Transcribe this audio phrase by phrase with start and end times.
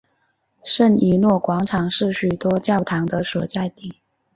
[0.63, 4.01] 圣以诺广场是许多教堂的所在地。